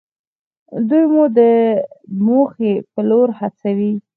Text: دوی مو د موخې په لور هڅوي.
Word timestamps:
دوی 0.87 1.03
مو 1.13 1.23
د 1.37 1.39
موخې 2.25 2.73
په 2.91 3.01
لور 3.09 3.27
هڅوي. 3.39 3.93